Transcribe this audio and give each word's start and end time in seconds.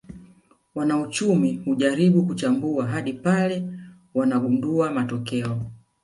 Wanauchumi 0.75 1.61
hujaribu 1.65 2.23
kuchambua 2.25 2.87
hadi 2.87 3.13
pale 3.13 3.67
wanagundua 4.13 4.91
matokeo 4.91 5.65